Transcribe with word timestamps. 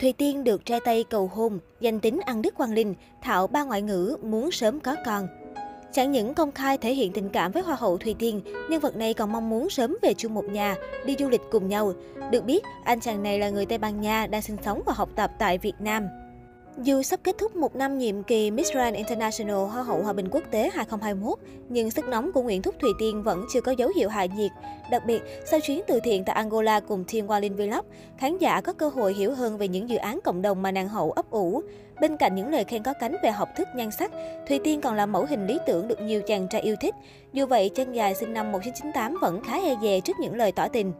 Thùy 0.00 0.12
Tiên 0.12 0.44
được 0.44 0.66
trai 0.66 0.80
Tây 0.80 1.04
cầu 1.10 1.30
hôn, 1.34 1.58
danh 1.80 2.00
tính 2.00 2.20
ăn 2.26 2.42
đức 2.42 2.54
Quang 2.54 2.72
Linh, 2.72 2.94
thạo 3.22 3.46
ba 3.46 3.64
ngoại 3.64 3.82
ngữ, 3.82 4.16
muốn 4.22 4.50
sớm 4.50 4.80
có 4.80 4.96
con. 5.06 5.28
Chẳng 5.92 6.12
những 6.12 6.34
công 6.34 6.52
khai 6.52 6.78
thể 6.78 6.94
hiện 6.94 7.12
tình 7.12 7.28
cảm 7.28 7.52
với 7.52 7.62
Hoa 7.62 7.76
hậu 7.76 7.98
Thùy 7.98 8.14
Tiên, 8.18 8.40
nhân 8.70 8.80
vật 8.80 8.96
này 8.96 9.14
còn 9.14 9.32
mong 9.32 9.50
muốn 9.50 9.70
sớm 9.70 9.96
về 10.02 10.14
chung 10.14 10.34
một 10.34 10.44
nhà, 10.44 10.76
đi 11.04 11.16
du 11.18 11.28
lịch 11.28 11.40
cùng 11.50 11.68
nhau. 11.68 11.92
Được 12.30 12.44
biết, 12.44 12.64
anh 12.84 13.00
chàng 13.00 13.22
này 13.22 13.38
là 13.38 13.50
người 13.50 13.66
Tây 13.66 13.78
Ban 13.78 14.00
Nha 14.00 14.26
đang 14.26 14.42
sinh 14.42 14.56
sống 14.64 14.82
và 14.86 14.92
học 14.92 15.08
tập 15.16 15.30
tại 15.38 15.58
Việt 15.58 15.74
Nam. 15.80 16.06
Dù 16.78 17.02
sắp 17.02 17.20
kết 17.22 17.38
thúc 17.38 17.56
một 17.56 17.76
năm 17.76 17.98
nhiệm 17.98 18.22
kỳ 18.22 18.50
Miss 18.50 18.72
Grand 18.72 18.96
International 18.96 19.56
Hoa 19.56 19.82
hậu 19.82 20.02
Hòa 20.02 20.12
bình 20.12 20.28
quốc 20.30 20.44
tế 20.50 20.70
2021, 20.74 21.38
nhưng 21.68 21.90
sức 21.90 22.08
nóng 22.08 22.32
của 22.32 22.42
Nguyễn 22.42 22.62
Thúc 22.62 22.74
Thùy 22.80 22.90
Tiên 22.98 23.22
vẫn 23.22 23.46
chưa 23.52 23.60
có 23.60 23.72
dấu 23.72 23.90
hiệu 23.96 24.08
hạ 24.08 24.24
nhiệt. 24.24 24.50
Đặc 24.90 25.02
biệt, 25.06 25.22
sau 25.44 25.60
chuyến 25.60 25.80
từ 25.86 26.00
thiện 26.00 26.24
tại 26.24 26.36
Angola 26.36 26.80
cùng 26.80 27.04
Team 27.12 27.26
Wallin 27.26 27.56
Vlog, 27.56 27.86
khán 28.18 28.38
giả 28.38 28.60
có 28.60 28.72
cơ 28.72 28.88
hội 28.88 29.14
hiểu 29.14 29.34
hơn 29.34 29.58
về 29.58 29.68
những 29.68 29.88
dự 29.88 29.96
án 29.96 30.20
cộng 30.24 30.42
đồng 30.42 30.62
mà 30.62 30.72
nàng 30.72 30.88
hậu 30.88 31.10
ấp 31.10 31.30
ủ. 31.30 31.62
Bên 32.00 32.16
cạnh 32.16 32.34
những 32.34 32.50
lời 32.50 32.64
khen 32.64 32.82
có 32.82 32.92
cánh 33.00 33.16
về 33.22 33.30
học 33.30 33.48
thức 33.56 33.68
nhan 33.76 33.90
sắc, 33.90 34.10
Thùy 34.48 34.58
Tiên 34.58 34.80
còn 34.80 34.94
là 34.94 35.06
mẫu 35.06 35.26
hình 35.26 35.46
lý 35.46 35.58
tưởng 35.66 35.88
được 35.88 36.00
nhiều 36.00 36.22
chàng 36.22 36.48
trai 36.48 36.60
yêu 36.60 36.76
thích. 36.80 36.94
Dù 37.32 37.46
vậy, 37.46 37.68
chân 37.68 37.92
dài 37.92 38.14
sinh 38.14 38.32
năm 38.32 38.52
1998 38.52 39.18
vẫn 39.20 39.42
khá 39.44 39.60
e 39.62 39.74
dè 39.82 40.00
trước 40.00 40.16
những 40.20 40.36
lời 40.36 40.52
tỏ 40.52 40.68
tình. 40.68 40.92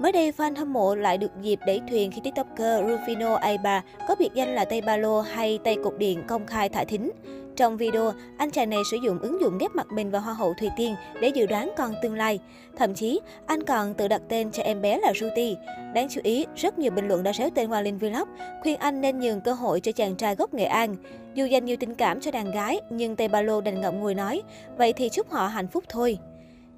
Mới 0.00 0.12
đây, 0.12 0.32
fan 0.36 0.56
hâm 0.56 0.72
mộ 0.72 0.94
lại 0.94 1.18
được 1.18 1.30
dịp 1.42 1.58
đẩy 1.66 1.80
thuyền 1.90 2.10
khi 2.10 2.20
tiktoker 2.20 2.84
Rufino 2.84 3.34
Aiba 3.34 3.82
có 4.08 4.14
biệt 4.18 4.30
danh 4.34 4.54
là 4.54 4.64
Tây 4.64 4.80
Ba 4.80 4.96
Lô 4.96 5.20
hay 5.20 5.58
Tây 5.64 5.76
Cục 5.84 5.98
Điện 5.98 6.22
công 6.28 6.46
khai 6.46 6.68
thả 6.68 6.84
thính. 6.84 7.10
Trong 7.56 7.76
video, 7.76 8.12
anh 8.38 8.50
chàng 8.50 8.70
này 8.70 8.78
sử 8.90 8.96
dụng 9.04 9.18
ứng 9.18 9.40
dụng 9.40 9.58
ghép 9.58 9.70
mặt 9.74 9.86
mình 9.92 10.10
và 10.10 10.18
Hoa 10.18 10.34
hậu 10.34 10.54
Thùy 10.54 10.68
Tiên 10.76 10.94
để 11.20 11.28
dự 11.28 11.46
đoán 11.46 11.72
con 11.76 11.94
tương 12.02 12.14
lai. 12.14 12.38
Thậm 12.76 12.94
chí, 12.94 13.20
anh 13.46 13.62
còn 13.62 13.94
tự 13.94 14.08
đặt 14.08 14.22
tên 14.28 14.50
cho 14.52 14.62
em 14.62 14.82
bé 14.82 14.98
là 14.98 15.12
Ruti. 15.20 15.56
Đáng 15.94 16.08
chú 16.10 16.20
ý, 16.24 16.46
rất 16.56 16.78
nhiều 16.78 16.90
bình 16.90 17.08
luận 17.08 17.22
đã 17.22 17.32
xéo 17.32 17.50
tên 17.54 17.68
Hoàng 17.68 17.84
Linh 17.84 17.98
Vlog, 17.98 18.28
khuyên 18.62 18.76
anh 18.76 19.00
nên 19.00 19.20
nhường 19.20 19.40
cơ 19.40 19.52
hội 19.52 19.80
cho 19.80 19.92
chàng 19.92 20.16
trai 20.16 20.34
gốc 20.34 20.54
Nghệ 20.54 20.64
An. 20.64 20.96
Dù 21.34 21.46
dành 21.46 21.64
nhiều 21.64 21.76
tình 21.80 21.94
cảm 21.94 22.20
cho 22.20 22.30
đàn 22.30 22.50
gái, 22.50 22.80
nhưng 22.90 23.16
Tây 23.16 23.28
Ba 23.28 23.42
Lô 23.42 23.60
đành 23.60 23.80
ngậm 23.80 24.00
ngùi 24.00 24.14
nói, 24.14 24.42
vậy 24.76 24.92
thì 24.92 25.08
chúc 25.08 25.30
họ 25.30 25.46
hạnh 25.46 25.68
phúc 25.68 25.84
thôi. 25.88 26.18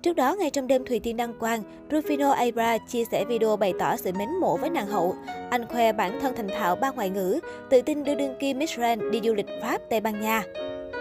Trước 0.03 0.17
đó, 0.17 0.35
ngay 0.35 0.51
trong 0.51 0.67
đêm 0.67 0.85
Thùy 0.85 1.01
Tiên 1.01 1.17
đăng 1.17 1.35
quang, 1.35 1.63
Rufino 1.91 2.31
Abra 2.31 2.79
chia 2.79 3.05
sẻ 3.05 3.25
video 3.25 3.57
bày 3.57 3.73
tỏ 3.79 3.97
sự 3.97 4.13
mến 4.13 4.29
mộ 4.41 4.57
với 4.57 4.71
nàng 4.71 4.87
hậu. 4.87 5.15
Anh 5.51 5.67
khoe 5.67 5.93
bản 5.93 6.21
thân 6.21 6.37
thành 6.37 6.49
thạo 6.49 6.77
ba 6.77 6.91
ngoại 6.91 7.11
ngữ, 7.11 7.41
tự 7.71 7.83
tin 7.83 8.05
đưa 8.05 8.15
đương 8.15 8.35
kim 8.41 8.59
Miss 8.59 8.77
Grand 8.77 9.03
đi 9.13 9.21
du 9.25 9.35
lịch 9.35 9.47
Pháp, 9.63 9.79
Tây 9.91 10.01
Ban 10.01 10.21
Nha. 10.21 10.43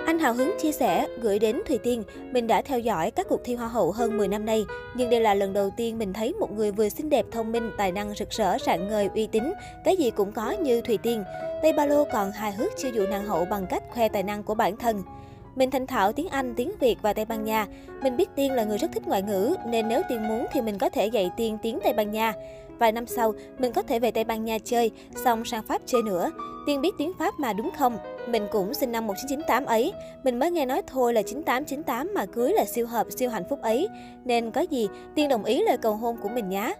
Anh 0.06 0.20
hào 0.20 0.34
hứng 0.34 0.52
chia 0.62 0.72
sẻ, 0.72 1.08
gửi 1.22 1.40
đến 1.40 1.62
Thùy 1.68 1.78
Tiên, 1.78 2.04
mình 2.32 2.48
đã 2.48 2.62
theo 2.62 2.80
dõi 2.80 3.12
các 3.12 3.28
cuộc 3.30 3.42
thi 3.44 3.56
Hoa 3.56 3.68
hậu 3.68 3.92
hơn 3.92 4.18
10 4.18 4.28
năm 4.28 4.46
nay, 4.46 4.66
nhưng 4.96 5.10
đây 5.10 5.22
là 5.22 5.34
lần 5.34 5.54
đầu 5.54 5.70
tiên 5.78 5.98
mình 5.98 6.14
thấy 6.14 6.34
một 6.34 6.52
người 6.52 6.72
vừa 6.72 6.90
xinh 6.90 7.10
đẹp, 7.10 7.26
thông 7.32 7.52
minh, 7.52 7.72
tài 7.78 7.92
năng 7.92 8.14
rực 8.16 8.30
rỡ, 8.30 8.58
rạng 8.66 8.88
ngời, 8.88 9.10
uy 9.16 9.28
tín, 9.28 9.44
cái 9.86 9.98
gì 9.98 10.12
cũng 10.12 10.32
có 10.32 10.52
như 10.52 10.82
Thùy 10.82 10.98
Tiên. 10.98 11.24
Tây 11.62 11.74
Ba 11.74 11.86
Lô 11.86 12.04
còn 12.14 12.32
hài 12.32 12.52
hước 12.52 12.78
chiêu 12.78 12.92
dụ 12.92 13.06
nàng 13.08 13.26
hậu 13.26 13.46
bằng 13.46 13.66
cách 13.70 13.84
khoe 13.90 14.10
tài 14.10 14.24
năng 14.24 14.44
của 14.44 14.56
bản 14.56 14.78
thân. 14.78 15.04
Mình 15.56 15.72
thành 15.72 15.88
thạo 15.88 16.12
tiếng 16.12 16.28
Anh, 16.28 16.54
tiếng 16.56 16.72
Việt 16.80 17.02
và 17.02 17.14
Tây 17.14 17.26
Ban 17.26 17.44
Nha. 17.44 17.68
Mình 18.04 18.18
biết 18.18 18.30
Tiên 18.36 18.52
là 18.52 18.64
người 18.64 18.78
rất 18.78 18.92
thích 18.94 19.08
ngoại 19.08 19.22
ngữ, 19.22 19.56
nên 19.66 19.88
nếu 19.88 20.02
Tiên 20.10 20.28
muốn 20.28 20.46
thì 20.52 20.62
mình 20.62 20.78
có 20.78 20.90
thể 20.90 21.08
dạy 21.08 21.32
Tiên 21.38 21.58
tiếng 21.62 21.80
Tây 21.84 21.94
Ban 21.94 22.12
Nha. 22.12 22.34
Vài 22.80 22.92
năm 22.92 23.06
sau, 23.06 23.34
mình 23.58 23.72
có 23.74 23.82
thể 23.82 24.00
về 24.00 24.12
Tây 24.12 24.24
Ban 24.24 24.46
Nha 24.46 24.58
chơi, 24.64 24.92
xong 25.16 25.46
sang 25.46 25.64
Pháp 25.64 25.82
chơi 25.86 26.04
nữa. 26.04 26.32
Tiên 26.68 26.82
biết 26.82 26.92
tiếng 26.98 27.12
Pháp 27.20 27.40
mà 27.40 27.54
đúng 27.54 27.72
không? 27.78 27.98
Mình 28.28 28.48
cũng 28.52 28.74
sinh 28.74 28.92
năm 28.92 29.08
1998 29.08 29.66
ấy. 29.66 29.94
Mình 30.24 30.40
mới 30.40 30.52
nghe 30.52 30.66
nói 30.66 30.82
thôi 30.88 31.14
là 31.14 31.22
9898 31.22 32.14
mà 32.14 32.26
cưới 32.26 32.54
là 32.54 32.66
siêu 32.66 32.88
hợp, 32.88 33.08
siêu 33.18 33.30
hạnh 33.30 33.44
phúc 33.50 33.62
ấy. 33.62 33.88
Nên 34.26 34.52
có 34.52 34.62
gì, 34.62 34.88
Tiên 35.16 35.30
đồng 35.30 35.44
ý 35.44 35.64
lời 35.64 35.78
cầu 35.78 35.94
hôn 35.94 36.18
của 36.18 36.30
mình 36.30 36.50
nhé. 36.50 36.74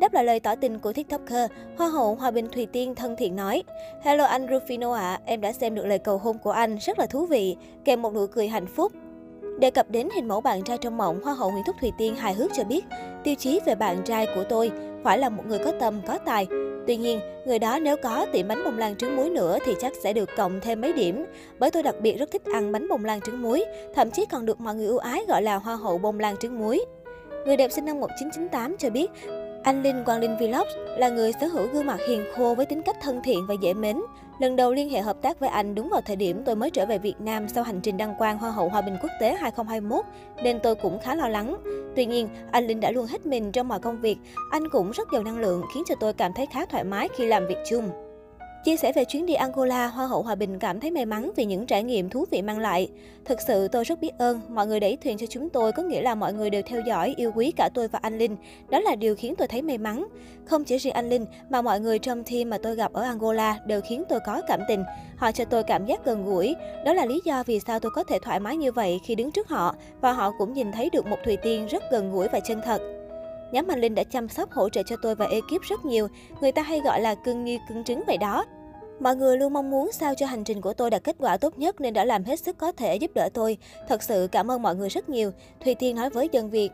Đáp 0.00 0.12
lại 0.12 0.24
lời 0.24 0.40
tỏ 0.40 0.54
tình 0.54 0.78
của 0.78 0.92
TikToker, 0.92 1.50
Hoa 1.78 1.88
hậu 1.88 2.14
Hòa 2.14 2.30
Bình 2.30 2.48
Thùy 2.52 2.66
Tiên 2.66 2.94
thân 2.94 3.16
thiện 3.16 3.36
nói 3.36 3.62
Hello 4.02 4.24
anh 4.24 4.46
Rufino 4.46 4.92
ạ, 4.92 5.14
à, 5.14 5.20
em 5.24 5.40
đã 5.40 5.52
xem 5.52 5.74
được 5.74 5.86
lời 5.86 5.98
cầu 5.98 6.18
hôn 6.18 6.38
của 6.38 6.50
anh, 6.50 6.76
rất 6.80 6.98
là 6.98 7.06
thú 7.06 7.26
vị, 7.26 7.56
kèm 7.84 8.02
một 8.02 8.14
nụ 8.14 8.26
cười 8.26 8.48
hạnh 8.48 8.66
phúc. 8.66 8.92
Đề 9.58 9.70
cập 9.70 9.90
đến 9.90 10.08
hình 10.14 10.28
mẫu 10.28 10.40
bạn 10.40 10.62
trai 10.62 10.78
trong 10.78 10.96
mộng, 10.96 11.20
Hoa 11.24 11.34
hậu 11.34 11.50
Nguyễn 11.50 11.64
Thúc 11.66 11.76
Thùy 11.80 11.92
Tiên 11.98 12.16
hài 12.16 12.34
hước 12.34 12.50
cho 12.54 12.64
biết, 12.64 12.84
tiêu 13.24 13.34
chí 13.38 13.60
về 13.66 13.74
bạn 13.74 14.02
trai 14.04 14.26
của 14.34 14.44
tôi 14.44 14.70
phải 15.04 15.18
là 15.18 15.28
một 15.28 15.42
người 15.46 15.58
có 15.58 15.72
tâm, 15.80 16.00
có 16.06 16.18
tài. 16.18 16.46
Tuy 16.86 16.96
nhiên, 16.96 17.20
người 17.46 17.58
đó 17.58 17.78
nếu 17.78 17.96
có 18.02 18.26
tiệm 18.32 18.48
bánh 18.48 18.64
bông 18.64 18.78
lan 18.78 18.96
trứng 18.96 19.16
muối 19.16 19.30
nữa 19.30 19.58
thì 19.64 19.74
chắc 19.80 19.92
sẽ 20.02 20.12
được 20.12 20.28
cộng 20.36 20.60
thêm 20.60 20.80
mấy 20.80 20.92
điểm. 20.92 21.24
Bởi 21.58 21.70
tôi 21.70 21.82
đặc 21.82 21.94
biệt 22.00 22.16
rất 22.18 22.30
thích 22.30 22.42
ăn 22.54 22.72
bánh 22.72 22.88
bông 22.88 23.04
lan 23.04 23.20
trứng 23.20 23.42
muối, 23.42 23.64
thậm 23.94 24.10
chí 24.10 24.26
còn 24.26 24.46
được 24.46 24.60
mọi 24.60 24.74
người 24.74 24.86
ưu 24.86 24.98
ái 24.98 25.24
gọi 25.28 25.42
là 25.42 25.56
Hoa 25.56 25.76
hậu 25.76 25.98
bông 25.98 26.20
lan 26.20 26.36
trứng 26.36 26.58
muối. 26.58 26.84
Người 27.46 27.56
đẹp 27.56 27.72
sinh 27.72 27.84
năm 27.84 28.00
1998 28.00 28.76
cho 28.76 28.90
biết, 28.90 29.10
anh 29.62 29.82
Linh 29.82 30.04
Quang 30.04 30.20
Linh 30.20 30.36
Vlog 30.36 30.66
là 30.96 31.08
người 31.08 31.32
sở 31.40 31.46
hữu 31.46 31.66
gương 31.66 31.86
mặt 31.86 32.00
hiền 32.08 32.24
khô 32.36 32.54
với 32.54 32.66
tính 32.66 32.82
cách 32.82 32.96
thân 33.02 33.20
thiện 33.24 33.46
và 33.48 33.54
dễ 33.60 33.74
mến. 33.74 34.00
Lần 34.40 34.56
đầu 34.56 34.72
liên 34.72 34.90
hệ 34.90 35.00
hợp 35.00 35.16
tác 35.22 35.40
với 35.40 35.48
anh 35.48 35.74
đúng 35.74 35.88
vào 35.88 36.00
thời 36.00 36.16
điểm 36.16 36.42
tôi 36.44 36.56
mới 36.56 36.70
trở 36.70 36.86
về 36.86 36.98
Việt 36.98 37.20
Nam 37.20 37.48
sau 37.48 37.64
hành 37.64 37.80
trình 37.80 37.96
đăng 37.96 38.14
quang 38.18 38.38
Hoa 38.38 38.50
hậu 38.50 38.68
Hòa 38.68 38.80
bình 38.80 38.96
quốc 39.02 39.10
tế 39.20 39.34
2021, 39.34 40.04
nên 40.42 40.60
tôi 40.62 40.74
cũng 40.74 40.98
khá 40.98 41.14
lo 41.14 41.28
lắng. 41.28 41.56
Tuy 41.96 42.06
nhiên, 42.06 42.28
anh 42.50 42.66
Linh 42.66 42.80
đã 42.80 42.90
luôn 42.90 43.06
hết 43.06 43.26
mình 43.26 43.52
trong 43.52 43.68
mọi 43.68 43.80
công 43.80 44.00
việc. 44.00 44.18
Anh 44.50 44.68
cũng 44.72 44.90
rất 44.90 45.08
giàu 45.12 45.22
năng 45.22 45.40
lượng, 45.40 45.62
khiến 45.74 45.82
cho 45.88 45.94
tôi 46.00 46.12
cảm 46.12 46.32
thấy 46.32 46.46
khá 46.46 46.66
thoải 46.66 46.84
mái 46.84 47.08
khi 47.16 47.26
làm 47.26 47.46
việc 47.46 47.58
chung. 47.70 47.90
Chia 48.64 48.76
sẻ 48.76 48.92
về 48.92 49.04
chuyến 49.04 49.26
đi 49.26 49.34
Angola, 49.34 49.86
Hoa 49.86 50.06
hậu 50.06 50.22
Hòa 50.22 50.34
Bình 50.34 50.58
cảm 50.58 50.80
thấy 50.80 50.90
may 50.90 51.06
mắn 51.06 51.30
vì 51.36 51.44
những 51.44 51.66
trải 51.66 51.82
nghiệm 51.82 52.10
thú 52.10 52.24
vị 52.30 52.42
mang 52.42 52.58
lại. 52.58 52.88
Thực 53.24 53.40
sự 53.40 53.68
tôi 53.68 53.84
rất 53.84 54.00
biết 54.00 54.10
ơn, 54.18 54.40
mọi 54.48 54.66
người 54.66 54.80
đẩy 54.80 54.96
thuyền 54.96 55.18
cho 55.18 55.26
chúng 55.26 55.48
tôi 55.48 55.72
có 55.72 55.82
nghĩa 55.82 56.02
là 56.02 56.14
mọi 56.14 56.32
người 56.32 56.50
đều 56.50 56.62
theo 56.66 56.80
dõi, 56.80 57.14
yêu 57.16 57.32
quý 57.34 57.52
cả 57.56 57.68
tôi 57.74 57.88
và 57.88 57.98
anh 58.02 58.18
Linh. 58.18 58.36
Đó 58.68 58.80
là 58.80 58.94
điều 58.94 59.14
khiến 59.14 59.34
tôi 59.38 59.48
thấy 59.48 59.62
may 59.62 59.78
mắn. 59.78 60.06
Không 60.44 60.64
chỉ 60.64 60.76
riêng 60.78 60.92
anh 60.92 61.08
Linh, 61.08 61.26
mà 61.50 61.62
mọi 61.62 61.80
người 61.80 61.98
trong 61.98 62.24
team 62.24 62.50
mà 62.50 62.58
tôi 62.62 62.76
gặp 62.76 62.92
ở 62.92 63.02
Angola 63.02 63.58
đều 63.66 63.80
khiến 63.80 64.02
tôi 64.08 64.20
có 64.26 64.42
cảm 64.48 64.60
tình. 64.68 64.84
Họ 65.16 65.32
cho 65.32 65.44
tôi 65.44 65.62
cảm 65.62 65.86
giác 65.86 66.04
gần 66.04 66.24
gũi. 66.24 66.54
Đó 66.84 66.92
là 66.92 67.06
lý 67.06 67.20
do 67.24 67.42
vì 67.46 67.60
sao 67.60 67.80
tôi 67.80 67.92
có 67.94 68.04
thể 68.04 68.18
thoải 68.22 68.40
mái 68.40 68.56
như 68.56 68.72
vậy 68.72 69.00
khi 69.04 69.14
đứng 69.14 69.30
trước 69.30 69.48
họ. 69.48 69.74
Và 70.00 70.12
họ 70.12 70.32
cũng 70.38 70.52
nhìn 70.52 70.72
thấy 70.72 70.90
được 70.90 71.06
một 71.06 71.18
Thùy 71.24 71.36
Tiên 71.36 71.66
rất 71.66 71.82
gần 71.90 72.12
gũi 72.12 72.28
và 72.28 72.40
chân 72.40 72.60
thật. 72.64 72.99
Nhóm 73.52 73.68
Anh 73.68 73.80
Linh 73.80 73.94
đã 73.94 74.04
chăm 74.04 74.28
sóc, 74.28 74.52
hỗ 74.52 74.68
trợ 74.68 74.82
cho 74.82 74.96
tôi 75.02 75.14
và 75.14 75.26
ekip 75.26 75.62
rất 75.62 75.84
nhiều. 75.84 76.08
Người 76.40 76.52
ta 76.52 76.62
hay 76.62 76.80
gọi 76.80 77.00
là 77.00 77.14
cưng 77.14 77.44
như 77.44 77.58
cưng 77.68 77.84
trứng 77.84 78.02
vậy 78.06 78.18
đó. 78.18 78.44
Mọi 79.00 79.16
người 79.16 79.36
luôn 79.36 79.52
mong 79.52 79.70
muốn 79.70 79.92
sao 79.92 80.14
cho 80.14 80.26
hành 80.26 80.44
trình 80.44 80.60
của 80.60 80.72
tôi 80.72 80.90
đạt 80.90 81.04
kết 81.04 81.16
quả 81.18 81.36
tốt 81.36 81.58
nhất 81.58 81.80
nên 81.80 81.94
đã 81.94 82.04
làm 82.04 82.24
hết 82.24 82.40
sức 82.40 82.58
có 82.58 82.72
thể 82.72 82.96
giúp 82.96 83.10
đỡ 83.14 83.28
tôi. 83.34 83.56
Thật 83.88 84.02
sự 84.02 84.28
cảm 84.32 84.50
ơn 84.50 84.62
mọi 84.62 84.76
người 84.76 84.88
rất 84.88 85.08
nhiều. 85.08 85.30
Thùy 85.64 85.74
Tiên 85.74 85.96
nói 85.96 86.10
với 86.10 86.28
dân 86.32 86.50
Việt. 86.50 86.70